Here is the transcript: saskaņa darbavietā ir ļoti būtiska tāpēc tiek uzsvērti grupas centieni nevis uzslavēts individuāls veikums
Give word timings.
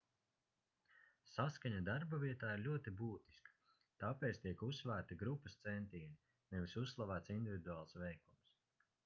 saskaņa 1.31 1.81
darbavietā 1.89 2.49
ir 2.59 2.63
ļoti 2.67 2.93
būtiska 3.01 3.53
tāpēc 4.05 4.41
tiek 4.47 4.65
uzsvērti 4.69 5.19
grupas 5.21 5.59
centieni 5.67 6.11
nevis 6.57 6.77
uzslavēts 6.87 7.37
individuāls 7.37 7.97
veikums 8.05 8.53